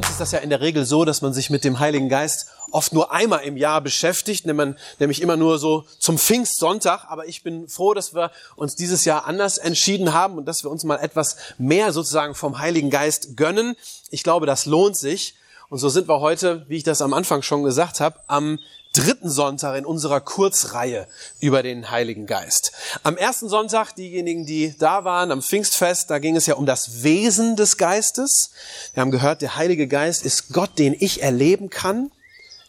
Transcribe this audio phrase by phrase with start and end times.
[0.00, 2.46] Sonst ist das ja in der Regel so, dass man sich mit dem Heiligen Geist
[2.70, 7.04] oft nur einmal im Jahr beschäftigt, nämlich immer nur so zum Pfingstsonntag.
[7.08, 10.70] Aber ich bin froh, dass wir uns dieses Jahr anders entschieden haben und dass wir
[10.70, 13.76] uns mal etwas mehr sozusagen vom Heiligen Geist gönnen.
[14.08, 15.34] Ich glaube, das lohnt sich.
[15.68, 18.58] Und so sind wir heute, wie ich das am Anfang schon gesagt habe, am
[18.92, 21.06] dritten Sonntag in unserer Kurzreihe
[21.40, 22.72] über den Heiligen Geist.
[23.02, 27.02] Am ersten Sonntag, diejenigen, die da waren, am Pfingstfest, da ging es ja um das
[27.02, 28.50] Wesen des Geistes.
[28.94, 32.10] Wir haben gehört, der Heilige Geist ist Gott, den ich erleben kann.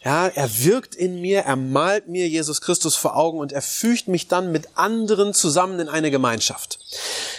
[0.04, 4.08] Ja, er wirkt in mir, er malt mir Jesus Christus vor Augen und er fügt
[4.08, 6.80] mich dann mit anderen zusammen in eine Gemeinschaft.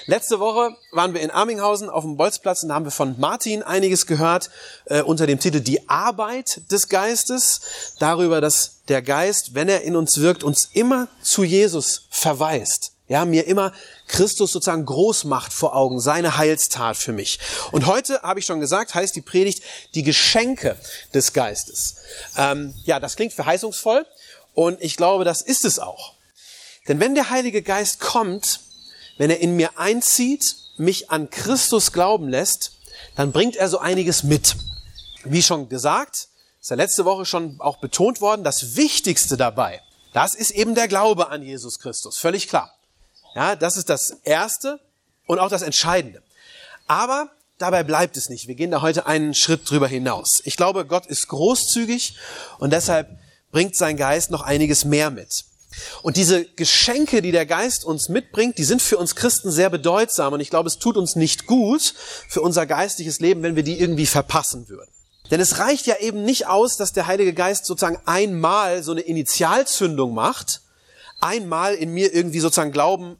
[0.05, 3.63] Letzte Woche waren wir in Arminghausen auf dem Bolzplatz und da haben wir von Martin
[3.63, 4.49] einiges gehört
[4.85, 7.61] äh, unter dem Titel Die Arbeit des Geistes,
[7.99, 12.92] darüber, dass der Geist, wenn er in uns wirkt, uns immer zu Jesus verweist.
[13.09, 13.73] Ja, mir immer
[14.07, 17.37] Christus sozusagen groß macht vor Augen, seine Heilstat für mich.
[17.71, 19.61] Und heute, habe ich schon gesagt, heißt die Predigt
[19.93, 20.77] die Geschenke
[21.13, 21.95] des Geistes.
[22.37, 24.05] Ähm, ja, das klingt verheißungsvoll
[24.53, 26.13] und ich glaube, das ist es auch.
[26.87, 28.61] Denn wenn der Heilige Geist kommt,
[29.17, 32.71] wenn er in mir einzieht, mich an Christus glauben lässt,
[33.15, 34.55] dann bringt er so einiges mit.
[35.23, 36.29] Wie schon gesagt,
[36.61, 39.81] ist ja letzte Woche schon auch betont worden, das Wichtigste dabei,
[40.13, 42.73] das ist eben der Glaube an Jesus Christus, völlig klar.
[43.35, 44.79] Ja, das ist das Erste
[45.25, 46.21] und auch das Entscheidende.
[46.87, 48.47] Aber dabei bleibt es nicht.
[48.47, 50.41] Wir gehen da heute einen Schritt drüber hinaus.
[50.43, 52.17] Ich glaube, Gott ist großzügig
[52.59, 53.09] und deshalb
[53.51, 55.45] bringt sein Geist noch einiges mehr mit.
[56.03, 60.33] Und diese Geschenke, die der Geist uns mitbringt, die sind für uns Christen sehr bedeutsam
[60.33, 61.95] und ich glaube, es tut uns nicht gut
[62.27, 64.91] für unser geistliches Leben, wenn wir die irgendwie verpassen würden.
[65.31, 69.01] Denn es reicht ja eben nicht aus, dass der Heilige Geist sozusagen einmal so eine
[69.01, 70.61] Initialzündung macht,
[71.21, 73.17] einmal in mir irgendwie sozusagen Glauben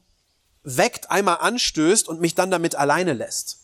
[0.64, 3.58] weckt, einmal anstößt und mich dann damit alleine lässt.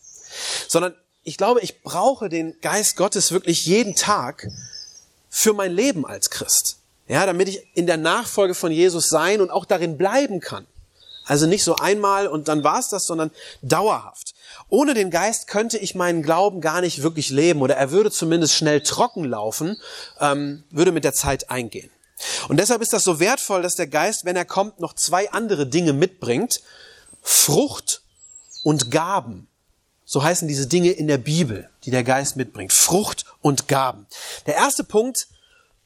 [0.68, 4.48] Sondern ich glaube, ich brauche den Geist Gottes wirklich jeden Tag
[5.28, 6.78] für mein Leben als Christ.
[7.08, 10.66] Ja, damit ich in der Nachfolge von Jesus sein und auch darin bleiben kann.
[11.24, 13.30] Also nicht so einmal und dann war's das, sondern
[13.62, 14.34] dauerhaft.
[14.68, 18.54] Ohne den Geist könnte ich meinen Glauben gar nicht wirklich leben oder er würde zumindest
[18.54, 19.76] schnell trocken laufen,
[20.20, 21.90] ähm, würde mit der Zeit eingehen.
[22.48, 25.66] Und deshalb ist das so wertvoll, dass der Geist, wenn er kommt, noch zwei andere
[25.66, 26.62] Dinge mitbringt,
[27.22, 28.02] Frucht
[28.62, 29.48] und Gaben.
[30.04, 32.72] So heißen diese Dinge in der Bibel, die der Geist mitbringt.
[32.72, 34.06] Frucht und Gaben.
[34.46, 35.28] Der erste Punkt,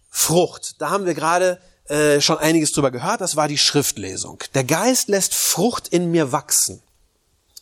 [0.09, 0.81] Frucht.
[0.81, 3.21] Da haben wir gerade äh, schon einiges drüber gehört.
[3.21, 4.43] Das war die Schriftlesung.
[4.55, 6.83] Der Geist lässt Frucht in mir wachsen.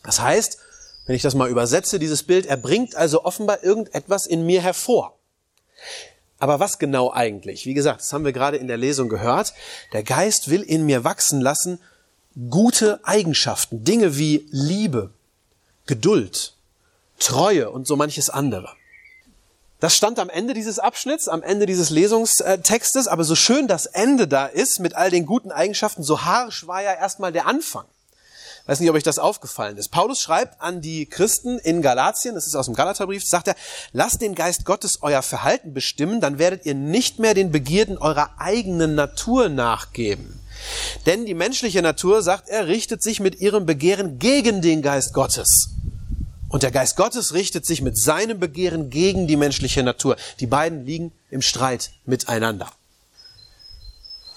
[0.03, 0.57] Das heißt,
[1.05, 5.17] wenn ich das mal übersetze, dieses Bild, er bringt also offenbar irgendetwas in mir hervor.
[6.39, 7.65] Aber was genau eigentlich?
[7.65, 9.53] Wie gesagt, das haben wir gerade in der Lesung gehört.
[9.91, 11.79] Der Geist will in mir wachsen lassen
[12.49, 15.11] gute Eigenschaften, Dinge wie Liebe,
[15.85, 16.53] Geduld,
[17.19, 18.69] Treue und so manches andere.
[19.79, 24.29] Das stand am Ende dieses Abschnitts, am Ende dieses Lesungstextes, aber so schön das Ende
[24.29, 27.85] da ist mit all den guten Eigenschaften, so harsch war ja erstmal der Anfang.
[28.61, 29.89] Ich weiß nicht, ob euch das aufgefallen ist.
[29.89, 33.55] Paulus schreibt an die Christen in Galatien, das ist aus dem Galaterbrief, sagt er,
[33.91, 38.29] lasst den Geist Gottes euer Verhalten bestimmen, dann werdet ihr nicht mehr den Begierden eurer
[38.37, 40.39] eigenen Natur nachgeben.
[41.05, 45.69] Denn die menschliche Natur, sagt er, richtet sich mit ihrem Begehren gegen den Geist Gottes.
[46.49, 50.17] Und der Geist Gottes richtet sich mit seinem Begehren gegen die menschliche Natur.
[50.39, 52.69] Die beiden liegen im Streit miteinander.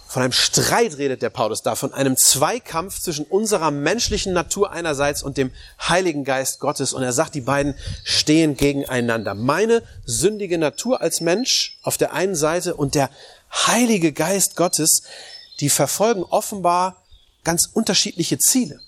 [0.09, 5.23] Von einem Streit redet der Paulus da, von einem Zweikampf zwischen unserer menschlichen Natur einerseits
[5.23, 6.95] und dem Heiligen Geist Gottes.
[6.95, 9.35] Und er sagt, die beiden stehen gegeneinander.
[9.35, 13.11] Meine sündige Natur als Mensch auf der einen Seite und der
[13.67, 15.03] Heilige Geist Gottes,
[15.61, 17.05] die verfolgen offenbar
[17.45, 18.81] ganz unterschiedliche Ziele.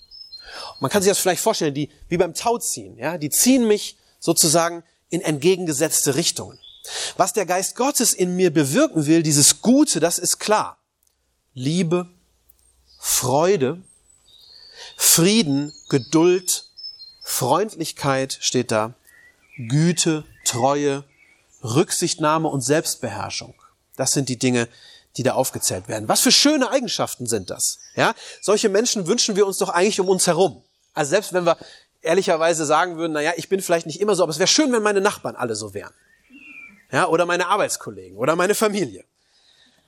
[0.81, 4.82] Man kann sich das vielleicht vorstellen, die, wie beim Tauziehen, ja, die ziehen mich sozusagen
[5.11, 6.59] in entgegengesetzte Richtungen.
[7.17, 10.79] Was der Geist Gottes in mir bewirken will, dieses Gute, das ist klar.
[11.55, 12.09] Liebe,
[12.99, 13.82] Freude,
[14.97, 16.65] Frieden, Geduld,
[17.23, 18.94] Freundlichkeit steht da,
[19.56, 21.05] Güte, Treue,
[21.62, 23.55] Rücksichtnahme und Selbstbeherrschung.
[23.97, 24.69] Das sind die Dinge,
[25.16, 26.08] die da aufgezählt werden.
[26.08, 27.78] Was für schöne Eigenschaften sind das?
[27.96, 30.62] Ja, solche Menschen wünschen wir uns doch eigentlich um uns herum.
[30.94, 31.56] Also selbst wenn wir
[32.02, 34.72] ehrlicherweise sagen würden, na ja, ich bin vielleicht nicht immer so, aber es wäre schön,
[34.72, 35.93] wenn meine Nachbarn alle so wären.
[36.90, 39.05] Ja, oder meine Arbeitskollegen oder meine Familie.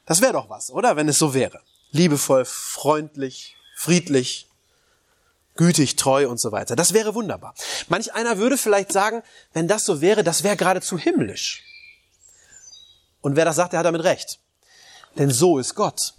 [0.06, 0.96] Das wäre doch was, oder?
[0.96, 1.61] Wenn es so wäre.
[1.93, 4.49] Liebevoll, freundlich, friedlich,
[5.56, 6.76] gütig, treu und so weiter.
[6.76, 7.55] Das wäre wunderbar.
[7.88, 9.22] Manch einer würde vielleicht sagen,
[9.52, 11.64] wenn das so wäre, das wäre geradezu himmlisch.
[13.20, 14.40] Und wer das sagt, der hat damit recht.
[15.17, 16.15] Denn so ist Gott.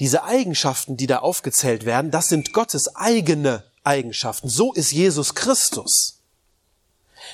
[0.00, 4.48] Diese Eigenschaften, die da aufgezählt werden, das sind Gottes eigene Eigenschaften.
[4.48, 6.18] So ist Jesus Christus.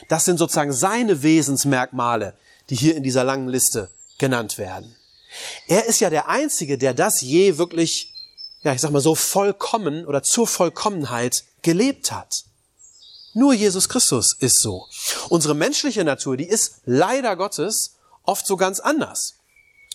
[0.09, 2.35] Das sind sozusagen seine Wesensmerkmale,
[2.71, 4.95] die hier in dieser langen Liste genannt werden.
[5.67, 8.13] Er ist ja der Einzige, der das je wirklich,
[8.63, 12.45] ja, ich sag mal so vollkommen oder zur Vollkommenheit gelebt hat.
[13.35, 14.87] Nur Jesus Christus ist so.
[15.29, 19.35] Unsere menschliche Natur, die ist leider Gottes oft so ganz anders.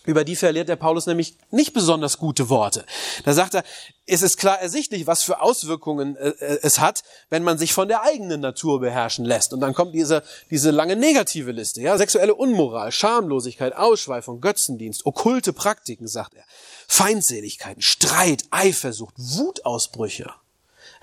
[0.05, 2.85] Über die verliert der Paulus nämlich nicht besonders gute Worte.
[3.23, 3.63] Da sagt er,
[4.05, 7.87] es ist klar ersichtlich, was für Auswirkungen äh, äh, es hat, wenn man sich von
[7.87, 9.53] der eigenen Natur beherrschen lässt.
[9.53, 11.81] Und dann kommt diese, diese lange negative Liste.
[11.81, 11.97] Ja?
[11.97, 16.43] Sexuelle Unmoral, Schamlosigkeit, Ausschweifung, Götzendienst, okkulte Praktiken, sagt er.
[16.87, 20.29] Feindseligkeiten, Streit, Eifersucht, Wutausbrüche.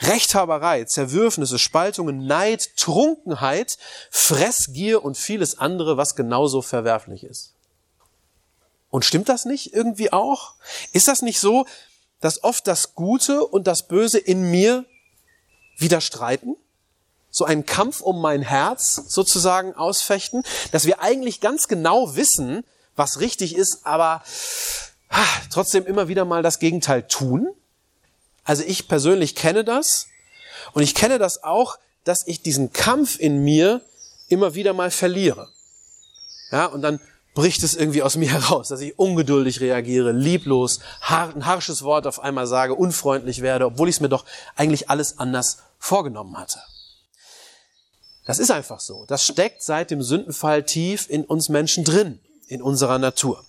[0.02, 3.78] Rechthaberei, Zerwürfnisse, Spaltungen, Neid, Trunkenheit,
[4.10, 7.54] Fressgier und vieles andere, was genauso verwerflich ist.
[8.90, 10.54] Und stimmt das nicht irgendwie auch?
[10.92, 11.66] Ist das nicht so,
[12.20, 14.84] dass oft das Gute und das Böse in mir
[15.78, 16.56] widerstreiten?
[17.30, 20.42] So einen Kampf um mein Herz sozusagen ausfechten,
[20.72, 22.64] dass wir eigentlich ganz genau wissen,
[22.96, 24.22] was richtig ist, aber
[25.08, 27.48] ah, trotzdem immer wieder mal das Gegenteil tun?
[28.42, 30.08] Also ich persönlich kenne das
[30.72, 33.82] und ich kenne das auch, dass ich diesen Kampf in mir
[34.28, 35.48] immer wieder mal verliere.
[36.50, 37.00] Ja, und dann
[37.34, 42.20] bricht es irgendwie aus mir heraus, dass ich ungeduldig reagiere, lieblos, ein harsches Wort auf
[42.20, 44.24] einmal sage, unfreundlich werde, obwohl ich es mir doch
[44.56, 46.60] eigentlich alles anders vorgenommen hatte.
[48.26, 49.06] Das ist einfach so.
[49.06, 53.44] Das steckt seit dem Sündenfall tief in uns Menschen drin, in unserer Natur.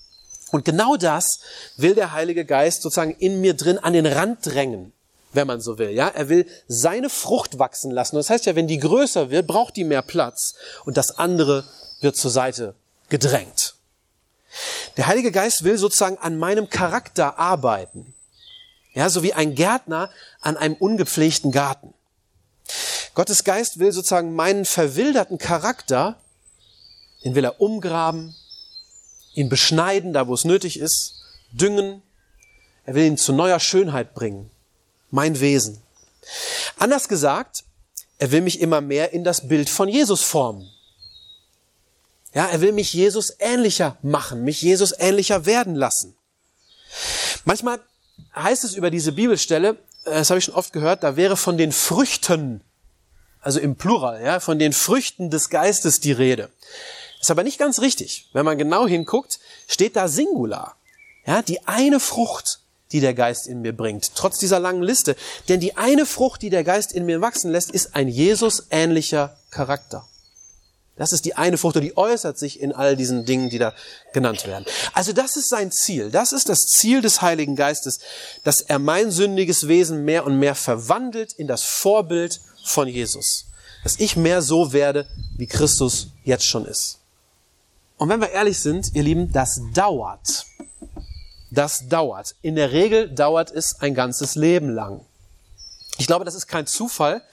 [0.51, 1.39] Und genau das
[1.77, 4.91] will der Heilige Geist sozusagen in mir drin an den Rand drängen,
[5.33, 5.91] wenn man so will.
[5.91, 8.15] Ja, er will seine Frucht wachsen lassen.
[8.15, 11.63] Das heißt ja, wenn die größer wird, braucht die mehr Platz und das andere
[12.01, 12.75] wird zur Seite
[13.11, 13.75] gedrängt.
[14.97, 18.15] Der Heilige Geist will sozusagen an meinem Charakter arbeiten.
[18.93, 20.09] Ja, so wie ein Gärtner
[20.41, 21.93] an einem ungepflegten Garten.
[23.13, 26.19] Gottes Geist will sozusagen meinen verwilderten Charakter,
[27.23, 28.35] den will er umgraben,
[29.33, 31.21] ihn beschneiden, da wo es nötig ist,
[31.51, 32.01] düngen.
[32.85, 34.49] Er will ihn zu neuer Schönheit bringen.
[35.09, 35.81] Mein Wesen.
[36.77, 37.65] Anders gesagt,
[38.17, 40.69] er will mich immer mehr in das Bild von Jesus formen.
[42.33, 46.15] Ja, er will mich Jesus ähnlicher machen, mich Jesus ähnlicher werden lassen.
[47.45, 47.79] Manchmal
[48.35, 51.57] heißt es über diese Bibelstelle, äh, das habe ich schon oft gehört, da wäre von
[51.57, 52.61] den Früchten,
[53.41, 56.49] also im Plural, ja, von den Früchten des Geistes die Rede.
[57.19, 58.29] Ist aber nicht ganz richtig.
[58.33, 60.75] Wenn man genau hinguckt, steht da Singular.
[61.25, 62.59] Ja, die eine Frucht,
[62.91, 65.15] die der Geist in mir bringt, trotz dieser langen Liste.
[65.47, 69.37] Denn die eine Frucht, die der Geist in mir wachsen lässt, ist ein Jesus ähnlicher
[69.51, 70.07] Charakter.
[71.01, 73.73] Das ist die eine Frucht und die äußert sich in all diesen Dingen, die da
[74.13, 74.65] genannt werden.
[74.93, 76.11] Also das ist sein Ziel.
[76.11, 78.01] Das ist das Ziel des Heiligen Geistes,
[78.43, 83.45] dass er mein sündiges Wesen mehr und mehr verwandelt in das Vorbild von Jesus.
[83.81, 86.99] Dass ich mehr so werde, wie Christus jetzt schon ist.
[87.97, 90.45] Und wenn wir ehrlich sind, ihr Lieben, das dauert.
[91.49, 92.35] Das dauert.
[92.43, 95.03] In der Regel dauert es ein ganzes Leben lang.
[95.97, 97.23] Ich glaube, das ist kein Zufall,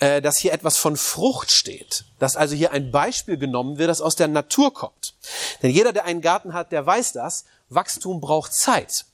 [0.00, 2.04] äh, dass hier etwas von Frucht steht.
[2.18, 5.14] Dass also hier ein Beispiel genommen wird, das aus der Natur kommt.
[5.62, 7.44] Denn jeder, der einen Garten hat, der weiß das.
[7.68, 9.04] Wachstum braucht Zeit.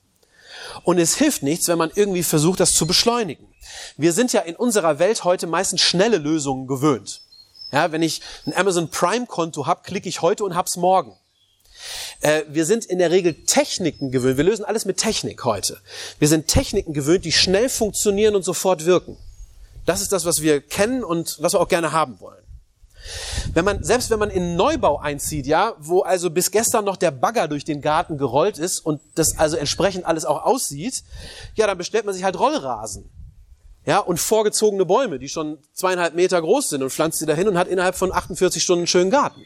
[0.84, 3.46] Und es hilft nichts, wenn man irgendwie versucht, das zu beschleunigen.
[3.96, 7.20] Wir sind ja in unserer Welt heute meistens schnelle Lösungen gewöhnt.
[7.72, 11.16] Ja, wenn ich ein Amazon Prime Konto habe, klicke ich heute und hab's morgen.
[12.20, 14.36] Äh, wir sind in der Regel Techniken gewöhnt.
[14.36, 15.78] Wir lösen alles mit Technik heute.
[16.18, 19.18] Wir sind Techniken gewöhnt, die schnell funktionieren und sofort wirken.
[19.86, 22.44] Das ist das, was wir kennen und was wir auch gerne haben wollen.
[23.54, 27.12] Wenn man, selbst wenn man in Neubau einzieht, ja, wo also bis gestern noch der
[27.12, 31.04] Bagger durch den Garten gerollt ist und das also entsprechend alles auch aussieht,
[31.54, 33.08] ja, dann bestellt man sich halt Rollrasen.
[33.84, 37.56] Ja, und vorgezogene Bäume, die schon zweieinhalb Meter groß sind und pflanzt sie dahin und
[37.56, 39.42] hat innerhalb von 48 Stunden einen schönen Garten.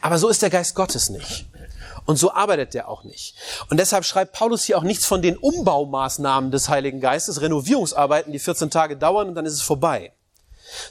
[0.00, 1.46] Aber so ist der Geist Gottes nicht.
[2.06, 3.34] Und so arbeitet er auch nicht.
[3.68, 8.38] Und deshalb schreibt Paulus hier auch nichts von den Umbaumaßnahmen des Heiligen Geistes, Renovierungsarbeiten, die
[8.38, 10.12] 14 Tage dauern und dann ist es vorbei.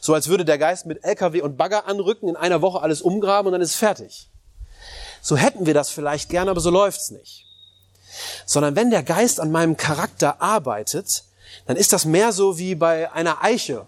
[0.02, 3.48] So als würde der Geist mit LKW und Bagger anrücken, in einer Woche alles umgraben
[3.48, 4.30] und dann ist es fertig.
[5.22, 7.46] So hätten wir das vielleicht gern, aber so läuft's nicht.
[8.46, 11.24] Sondern wenn der Geist an meinem Charakter arbeitet,
[11.66, 13.88] dann ist das mehr so wie bei einer Eiche,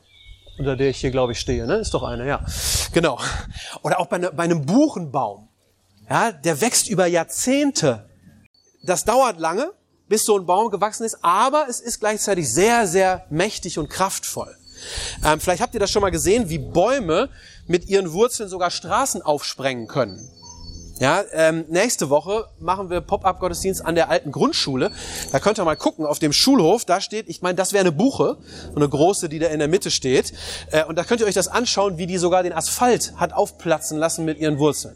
[0.57, 1.67] unter der ich hier, glaube ich, stehe.
[1.67, 1.75] Ne?
[1.75, 2.43] Ist doch eine, ja.
[2.91, 3.19] Genau.
[3.84, 5.47] Oder auch bei, ne, bei einem Buchenbaum.
[6.09, 8.09] Ja, der wächst über Jahrzehnte.
[8.83, 9.71] Das dauert lange,
[10.07, 14.55] bis so ein Baum gewachsen ist, aber es ist gleichzeitig sehr, sehr mächtig und kraftvoll.
[15.25, 17.29] Ähm, vielleicht habt ihr das schon mal gesehen, wie Bäume
[17.65, 20.29] mit ihren Wurzeln sogar Straßen aufsprengen können.
[20.99, 24.91] Ja, ähm, nächste Woche machen wir Pop-up-Gottesdienst an der alten Grundschule.
[25.31, 27.91] Da könnt ihr mal gucken, auf dem Schulhof, da steht, ich meine, das wäre eine
[27.91, 28.37] Buche,
[28.69, 30.33] so eine große, die da in der Mitte steht.
[30.71, 33.99] Äh, und da könnt ihr euch das anschauen, wie die sogar den Asphalt hat aufplatzen
[33.99, 34.95] lassen mit ihren Wurzeln.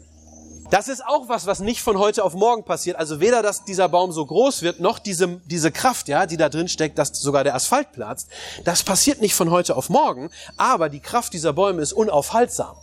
[0.72, 2.96] Das ist auch was, was nicht von heute auf morgen passiert.
[2.96, 6.48] Also weder, dass dieser Baum so groß wird, noch diese, diese Kraft, ja, die da
[6.48, 8.28] drin steckt, dass sogar der Asphalt platzt.
[8.64, 12.74] Das passiert nicht von heute auf morgen, aber die Kraft dieser Bäume ist unaufhaltsam.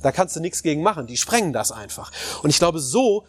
[0.00, 1.06] Da kannst du nichts gegen machen.
[1.06, 2.10] Die sprengen das einfach.
[2.42, 3.26] Und ich glaube, so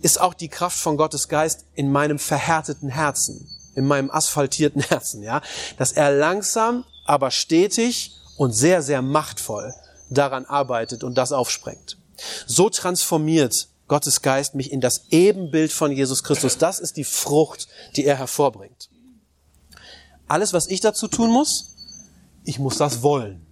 [0.00, 5.24] ist auch die Kraft von Gottes Geist in meinem verhärteten Herzen, in meinem asphaltierten Herzen,
[5.24, 5.42] ja,
[5.76, 9.74] dass er langsam, aber stetig und sehr, sehr machtvoll
[10.08, 11.97] daran arbeitet und das aufsprengt.
[12.46, 16.58] So transformiert Gottes Geist mich in das Ebenbild von Jesus Christus.
[16.58, 18.90] Das ist die Frucht, die er hervorbringt.
[20.28, 21.70] Alles, was ich dazu tun muss,
[22.44, 23.46] ich muss das wollen.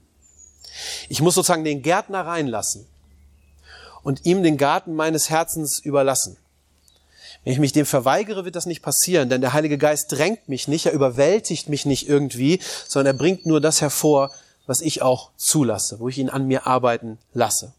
[1.09, 2.87] Ich muss sozusagen den Gärtner reinlassen
[4.03, 6.37] und ihm den Garten meines Herzens überlassen.
[7.43, 10.69] Wenn ich mich dem verweigere, wird das nicht passieren, denn der Heilige Geist drängt mich
[10.69, 14.33] nicht, er überwältigt mich nicht irgendwie, sondern er bringt nur das hervor,
[14.67, 17.73] was ich auch zulasse, wo ich ihn an mir arbeiten lasse.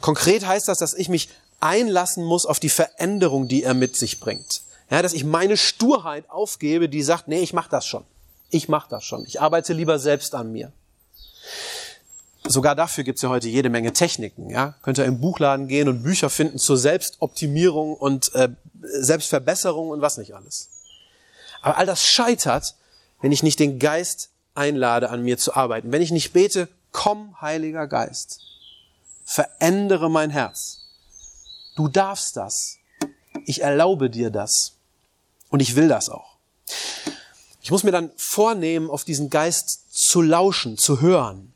[0.00, 1.28] Konkret heißt das, dass ich mich
[1.60, 4.62] einlassen muss auf die Veränderung, die er mit sich bringt.
[4.90, 8.04] Ja, dass ich meine Sturheit aufgebe, die sagt, nee, ich mach das schon.
[8.50, 9.24] Ich mach das schon.
[9.24, 10.72] Ich arbeite lieber selbst an mir.
[12.44, 14.50] Sogar dafür gibt's ja heute jede Menge Techniken.
[14.50, 14.74] Ja?
[14.82, 18.50] Könnt ihr im Buchladen gehen und Bücher finden zur Selbstoptimierung und äh,
[18.82, 20.68] Selbstverbesserung und was nicht alles.
[21.62, 22.74] Aber all das scheitert,
[23.22, 25.92] wenn ich nicht den Geist einlade, an mir zu arbeiten.
[25.92, 28.40] Wenn ich nicht bete, komm, Heiliger Geist,
[29.32, 30.78] verändere mein Herz.
[31.76, 32.76] Du darfst das.
[33.46, 34.72] Ich erlaube dir das.
[35.48, 36.36] Und ich will das auch.
[37.62, 41.52] Ich muss mir dann vornehmen, auf diesen Geist zu lauschen, zu hören.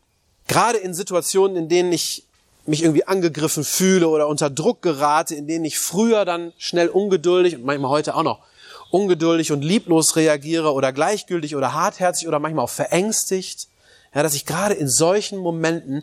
[0.46, 2.24] Gerade in Situationen, in denen ich
[2.64, 7.56] mich irgendwie angegriffen fühle oder unter Druck gerate, in denen ich früher dann schnell ungeduldig
[7.56, 8.40] und manchmal heute auch noch
[8.90, 13.68] ungeduldig und lieblos reagiere oder gleichgültig oder hartherzig oder manchmal auch verängstigt,
[14.14, 16.02] ja, dass ich gerade in solchen Momenten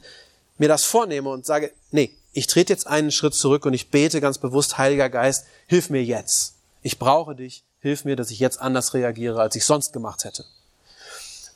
[0.58, 4.22] mir das vornehme und sage, nee, ich trete jetzt einen Schritt zurück und ich bete
[4.22, 6.56] ganz bewusst, Heiliger Geist, hilf mir jetzt.
[6.82, 10.46] Ich brauche dich, hilf mir, dass ich jetzt anders reagiere, als ich sonst gemacht hätte.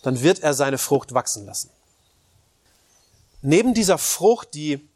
[0.04, 1.70] Dann wird er seine Frucht wachsen lassen
[3.42, 4.88] neben dieser Frucht, die,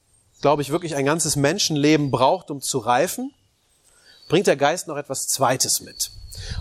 [0.42, 3.34] glaube ich, wirklich ein ganzes Menschenleben braucht, um zu reifen,
[4.28, 6.12] bringt der Geist noch etwas Zweites mit.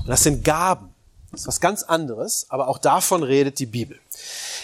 [0.01, 0.95] Und das sind Gaben.
[1.31, 3.99] Das ist was ganz anderes, aber auch davon redet die Bibel.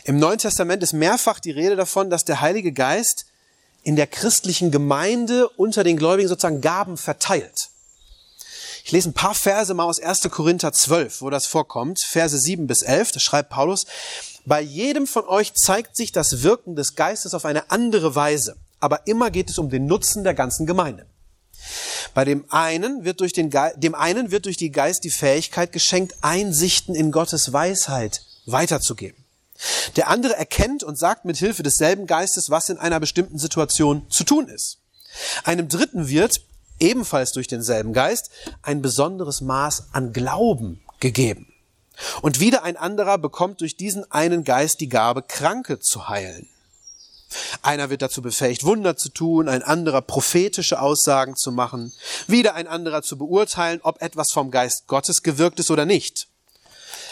[0.06, 3.26] Im Neuen Testament ist mehrfach die Rede davon, dass der Heilige Geist
[3.82, 7.70] in der christlichen Gemeinde unter den Gläubigen sozusagen Gaben verteilt.
[8.84, 10.20] Ich lese ein paar Verse mal aus 1.
[10.30, 11.98] Korinther 12, wo das vorkommt.
[11.98, 13.84] Verse 7 bis 11, da schreibt Paulus,
[14.44, 19.08] bei jedem von euch zeigt sich das Wirken des Geistes auf eine andere Weise, aber
[19.08, 21.06] immer geht es um den Nutzen der ganzen Gemeinde.
[22.14, 25.72] Bei dem einen wird durch den Ge dem einen wird durch die Geist die Fähigkeit
[25.72, 29.25] geschenkt, Einsichten in Gottes Weisheit weiterzugeben.
[29.96, 34.24] Der andere erkennt und sagt mit Hilfe desselben Geistes, was in einer bestimmten Situation zu
[34.24, 34.78] tun ist.
[35.44, 36.40] Einem dritten wird,
[36.78, 38.30] ebenfalls durch denselben Geist,
[38.62, 41.52] ein besonderes Maß an Glauben gegeben.
[42.20, 46.48] Und wieder ein anderer bekommt durch diesen einen Geist die Gabe, Kranke zu heilen.
[47.62, 51.92] Einer wird dazu befähigt, Wunder zu tun, ein anderer prophetische Aussagen zu machen,
[52.26, 56.28] wieder ein anderer zu beurteilen, ob etwas vom Geist Gottes gewirkt ist oder nicht.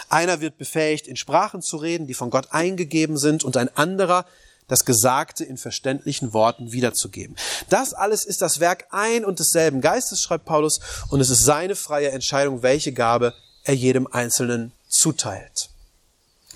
[0.08, 4.26] Einer wird befähigt, in Sprachen zu reden, die von Gott eingegeben sind, und ein anderer
[4.68, 7.36] das Gesagte in verständlichen Worten wiederzugeben.
[7.68, 10.80] Das alles ist das Werk ein und desselben Geistes, schreibt Paulus,
[11.10, 13.34] und es ist seine freie Entscheidung, welche Gabe
[13.64, 15.68] er jedem Einzelnen zuteilt.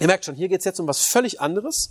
[0.01, 1.91] Ihr merkt schon, hier geht es jetzt um was völlig anderes.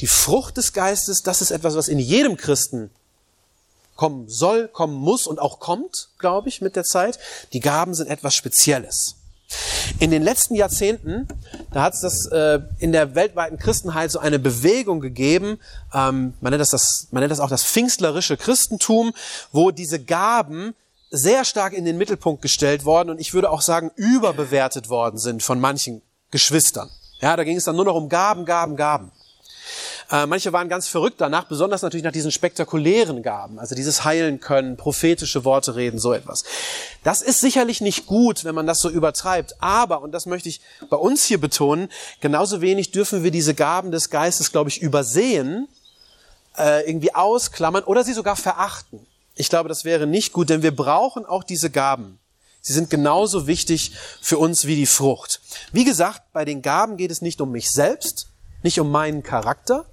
[0.00, 2.90] Die Frucht des Geistes, das ist etwas, was in jedem Christen
[3.94, 7.18] kommen soll, kommen muss und auch kommt, glaube ich, mit der Zeit.
[7.52, 9.14] Die Gaben sind etwas Spezielles.
[9.98, 11.26] In den letzten Jahrzehnten,
[11.72, 15.58] da hat es das äh, in der weltweiten Christenheit so eine Bewegung gegeben,
[15.94, 19.12] ähm, man, nennt das das, man nennt das auch das pfingstlerische Christentum,
[19.52, 20.74] wo diese Gaben
[21.10, 25.42] sehr stark in den Mittelpunkt gestellt worden und ich würde auch sagen überbewertet worden sind
[25.42, 26.90] von manchen Geschwistern.
[27.20, 29.12] Ja, da ging es dann nur noch um Gaben, Gaben, Gaben.
[30.10, 34.38] Äh, manche waren ganz verrückt danach, besonders natürlich nach diesen spektakulären Gaben, also dieses Heilen
[34.38, 36.44] können, prophetische Worte reden, so etwas.
[37.02, 40.60] Das ist sicherlich nicht gut, wenn man das so übertreibt, aber, und das möchte ich
[40.90, 41.88] bei uns hier betonen,
[42.20, 45.66] genauso wenig dürfen wir diese Gaben des Geistes, glaube ich, übersehen,
[46.56, 49.06] äh, irgendwie ausklammern oder sie sogar verachten.
[49.38, 52.18] ich glaube, das wäre nicht gut, denn wir brauchen auch diese Gaben.
[52.62, 55.40] Sie sind genauso wichtig für uns wie die Frucht.
[55.72, 58.28] Wie gesagt, bei den Gaben geht es nicht um mich selbst,
[58.62, 59.84] nicht um meinen Charakter,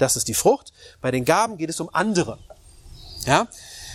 [0.00, 0.72] das ist die Frucht.
[1.00, 2.38] Bei den Gaben geht es um andere.
[3.26, 3.48] Ja?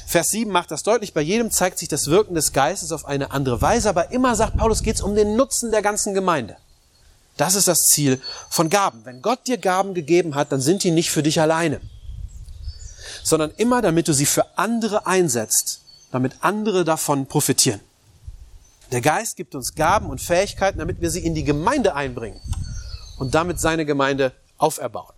[0.06, 3.32] Vers 7 macht das deutlich, bei jedem zeigt sich das Wirken des Geistes auf eine
[3.32, 6.58] andere Weise, aber immer sagt Paulus, geht es um den Nutzen der ganzen Gemeinde.
[7.38, 9.04] Das ist das Ziel von Gaben.
[9.04, 11.82] Wenn Gott dir Gaben gegeben hat, dann sind die nicht für dich alleine,
[13.24, 15.82] sondern immer damit du sie für andere einsetzt,
[16.12, 17.82] damit andere davon profitieren.
[18.92, 22.40] Der Geist gibt uns Gaben und Fähigkeiten, damit wir sie in die Gemeinde einbringen
[23.18, 25.15] und damit seine Gemeinde auferbauen.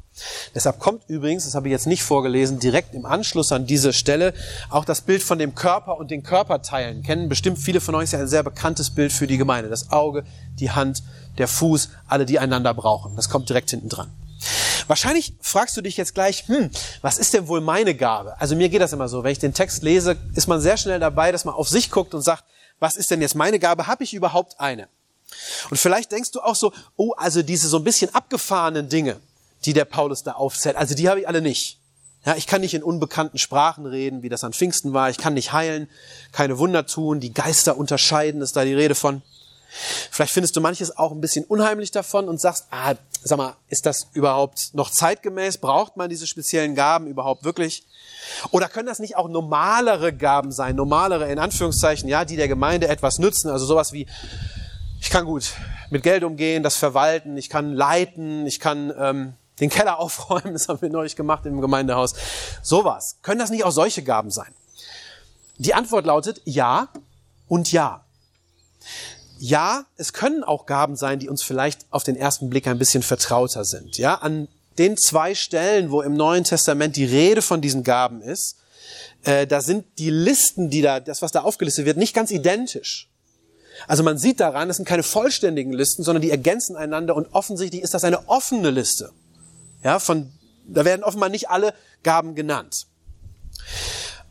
[0.55, 4.33] Deshalb kommt übrigens, das habe ich jetzt nicht vorgelesen, direkt im Anschluss an diese Stelle
[4.69, 7.03] auch das Bild von dem Körper und den Körperteilen.
[7.03, 9.69] Kennen bestimmt viele von euch, ist ja ein sehr bekanntes Bild für die Gemeinde.
[9.69, 10.24] Das Auge,
[10.59, 11.03] die Hand,
[11.38, 13.15] der Fuß, alle, die einander brauchen.
[13.15, 14.12] Das kommt direkt hinten dran.
[14.88, 16.69] Wahrscheinlich fragst du dich jetzt gleich, hm,
[17.01, 18.39] was ist denn wohl meine Gabe?
[18.39, 21.00] Also mir geht das immer so, wenn ich den Text lese, ist man sehr schnell
[21.00, 22.43] dabei, dass man auf sich guckt und sagt,
[22.79, 23.88] was ist denn jetzt meine Gabe?
[23.88, 24.88] Habe ich überhaupt eine?
[25.69, 29.19] Und vielleicht denkst du auch so, oh, also diese so ein bisschen abgefahrenen Dinge,
[29.65, 31.79] die der Paulus da aufzählt, also die habe ich alle nicht.
[32.25, 35.09] Ja, ich kann nicht in unbekannten Sprachen reden, wie das an Pfingsten war.
[35.09, 35.87] Ich kann nicht heilen,
[36.33, 39.21] keine Wunder tun, die Geister unterscheiden, ist da die Rede von.
[40.11, 43.85] Vielleicht findest du manches auch ein bisschen unheimlich davon und sagst, ah, sag mal, ist
[43.85, 45.57] das überhaupt noch zeitgemäß?
[45.59, 47.85] Braucht man diese speziellen Gaben überhaupt wirklich?
[48.51, 52.87] Oder können das nicht auch normalere Gaben sein, normalere in Anführungszeichen, ja, die der Gemeinde
[52.87, 53.49] etwas nützen?
[53.49, 54.07] Also sowas wie,
[54.99, 55.53] ich kann gut
[55.89, 60.67] mit Geld umgehen, das verwalten, ich kann leiten, ich kann ähm, den Keller aufräumen, das
[60.67, 62.13] haben wir neulich gemacht im Gemeindehaus.
[62.61, 63.17] Sowas.
[63.21, 64.53] Können das nicht auch solche Gaben sein?
[65.57, 66.89] Die Antwort lautet ja
[67.47, 68.05] und ja.
[69.39, 73.03] Ja, es können auch Gaben sein, die uns vielleicht auf den ersten Blick ein bisschen
[73.03, 73.97] vertrauter sind.
[73.97, 74.47] Ja, an
[74.77, 78.57] den zwei Stellen, wo im Neuen Testament die Rede von diesen Gaben ist,
[79.23, 83.09] äh, da sind die Listen, die da, das was da aufgelistet wird, nicht ganz identisch.
[83.87, 87.83] Also man sieht daran, das sind keine vollständigen Listen, sondern die ergänzen einander und offensichtlich
[87.83, 89.11] ist das eine offene Liste.
[89.83, 90.31] Ja, von,
[90.68, 92.87] da werden offenbar nicht alle Gaben genannt.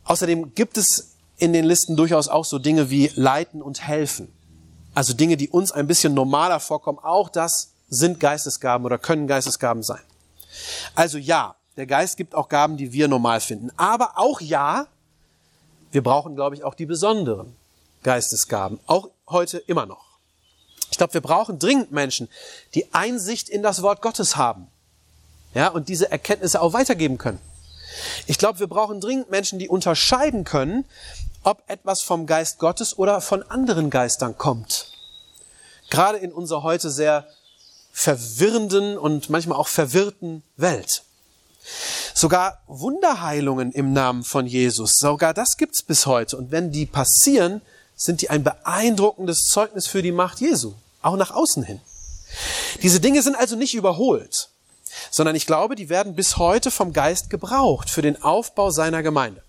[0.03, 4.31] Außerdem gibt es in den Listen durchaus auch so Dinge wie leiten und helfen.
[4.93, 6.99] Also Dinge, die uns ein bisschen normaler vorkommen.
[6.99, 10.01] Auch das sind Geistesgaben oder können Geistesgaben sein.
[10.95, 13.69] Also ja, der Geist gibt auch Gaben, die wir normal finden.
[13.77, 14.87] Aber auch ja,
[15.91, 17.55] wir brauchen, glaube ich, auch die besonderen
[18.03, 18.79] Geistesgaben.
[18.87, 20.05] Auch heute immer noch.
[20.89, 22.29] Ich glaube, wir brauchen dringend Menschen,
[22.73, 24.67] die Einsicht in das Wort Gottes haben.
[25.53, 27.39] Ja, und diese Erkenntnisse auch weitergeben können.
[28.27, 30.85] Ich glaube, wir brauchen dringend Menschen, die unterscheiden können,
[31.43, 34.91] ob etwas vom Geist Gottes oder von anderen Geistern kommt.
[35.89, 37.25] Gerade in unserer heute sehr
[37.91, 41.03] verwirrenden und manchmal auch verwirrten Welt.
[42.13, 46.37] Sogar Wunderheilungen im Namen von Jesus, sogar das gibt's bis heute.
[46.37, 47.61] Und wenn die passieren,
[47.95, 51.81] sind die ein beeindruckendes Zeugnis für die Macht Jesu, auch nach außen hin.
[52.83, 54.49] Diese Dinge sind also nicht überholt,
[55.11, 59.43] sondern ich glaube, die werden bis heute vom Geist gebraucht für den Aufbau seiner Gemeinde.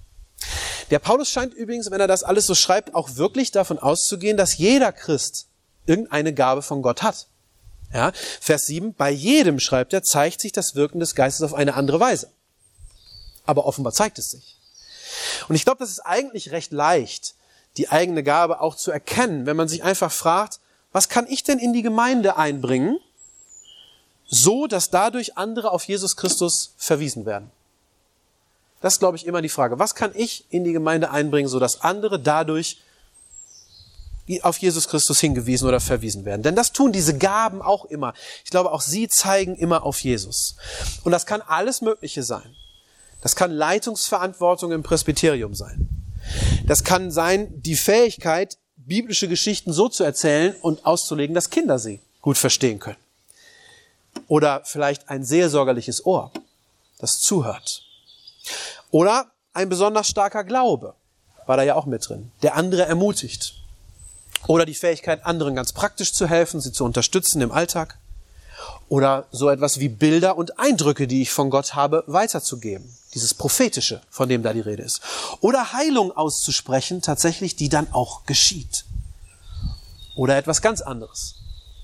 [0.90, 4.56] Der Paulus scheint übrigens, wenn er das alles so schreibt, auch wirklich davon auszugehen, dass
[4.56, 5.46] jeder Christ
[5.86, 7.26] irgendeine Gabe von Gott hat.
[7.92, 11.74] Ja, Vers 7, bei jedem, schreibt er, zeigt sich das Wirken des Geistes auf eine
[11.74, 12.30] andere Weise.
[13.46, 14.58] Aber offenbar zeigt es sich.
[15.48, 17.34] Und ich glaube, das ist eigentlich recht leicht,
[17.78, 20.60] die eigene Gabe auch zu erkennen, wenn man sich einfach fragt,
[20.92, 22.98] was kann ich denn in die Gemeinde einbringen,
[24.28, 27.50] so dass dadurch andere auf Jesus Christus verwiesen werden?
[28.80, 29.78] Das ist, glaube ich, immer die Frage.
[29.78, 32.78] Was kann ich in die Gemeinde einbringen, so dass andere dadurch
[34.42, 36.42] auf Jesus Christus hingewiesen oder verwiesen werden.
[36.42, 38.12] Denn das tun diese Gaben auch immer.
[38.44, 40.56] Ich glaube, auch sie zeigen immer auf Jesus.
[41.04, 42.54] Und das kann alles Mögliche sein.
[43.22, 45.88] Das kann Leitungsverantwortung im Presbyterium sein.
[46.66, 52.00] Das kann sein, die Fähigkeit, biblische Geschichten so zu erzählen und auszulegen, dass Kinder sie
[52.20, 52.98] gut verstehen können.
[54.26, 56.32] Oder vielleicht ein seelsorgerliches Ohr,
[56.98, 57.82] das zuhört.
[58.90, 60.94] Oder ein besonders starker Glaube,
[61.46, 63.54] war da ja auch mit drin, der andere ermutigt.
[64.46, 67.98] Oder die Fähigkeit, anderen ganz praktisch zu helfen, sie zu unterstützen im Alltag.
[68.88, 72.96] Oder so etwas wie Bilder und Eindrücke, die ich von Gott habe, weiterzugeben.
[73.14, 75.00] Dieses Prophetische, von dem da die Rede ist.
[75.40, 78.84] Oder Heilung auszusprechen, tatsächlich, die dann auch geschieht.
[80.16, 81.36] Oder etwas ganz anderes,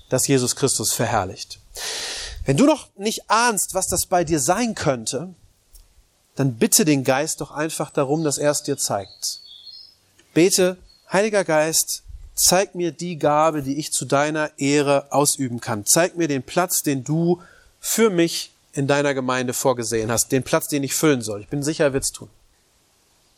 [0.09, 1.59] das Jesus Christus verherrlicht.
[2.45, 5.33] Wenn du noch nicht ahnst, was das bei dir sein könnte,
[6.35, 9.41] dann bitte den Geist doch einfach darum, dass er es dir zeigt.
[10.33, 10.77] Bete,
[11.11, 12.03] Heiliger Geist,
[12.35, 15.85] zeig mir die Gabe, die ich zu deiner Ehre ausüben kann.
[15.85, 17.41] Zeig mir den Platz, den du
[17.79, 21.41] für mich in deiner Gemeinde vorgesehen hast, den Platz, den ich füllen soll.
[21.41, 22.29] Ich bin sicher, er wird's tun.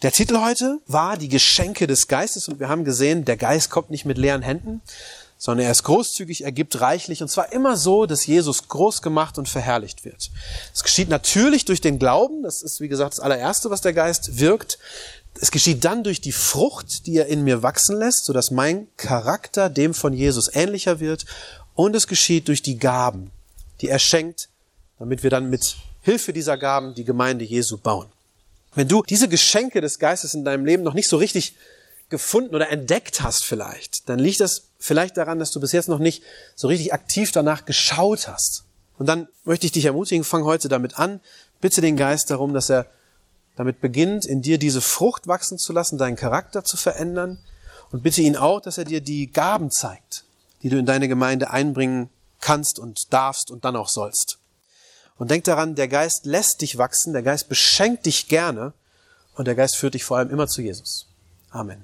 [0.01, 3.89] Der Titel heute war die Geschenke des Geistes und wir haben gesehen, der Geist kommt
[3.89, 4.81] nicht mit leeren Händen,
[5.37, 9.37] sondern er ist großzügig, er gibt reichlich und zwar immer so, dass Jesus groß gemacht
[9.37, 10.31] und verherrlicht wird.
[10.73, 14.39] Es geschieht natürlich durch den Glauben, das ist wie gesagt das allererste, was der Geist
[14.39, 14.79] wirkt.
[15.39, 19.69] Es geschieht dann durch die Frucht, die er in mir wachsen lässt, sodass mein Charakter
[19.69, 21.25] dem von Jesus ähnlicher wird
[21.75, 23.29] und es geschieht durch die Gaben,
[23.81, 24.49] die er schenkt,
[24.97, 28.07] damit wir dann mit Hilfe dieser Gaben die Gemeinde Jesu bauen.
[28.73, 31.55] Wenn du diese Geschenke des Geistes in deinem Leben noch nicht so richtig
[32.09, 35.99] gefunden oder entdeckt hast vielleicht, dann liegt das vielleicht daran, dass du bis jetzt noch
[35.99, 36.23] nicht
[36.55, 38.63] so richtig aktiv danach geschaut hast.
[38.97, 41.19] Und dann möchte ich dich ermutigen, fang heute damit an,
[41.61, 42.87] bitte den Geist darum, dass er
[43.55, 47.39] damit beginnt, in dir diese Frucht wachsen zu lassen, deinen Charakter zu verändern
[47.91, 50.25] und bitte ihn auch, dass er dir die Gaben zeigt,
[50.61, 52.09] die du in deine Gemeinde einbringen
[52.39, 54.37] kannst und darfst und dann auch sollst.
[55.17, 58.73] Und denk daran, der Geist lässt dich wachsen, der Geist beschenkt dich gerne
[59.35, 61.07] und der Geist führt dich vor allem immer zu Jesus.
[61.49, 61.83] Amen.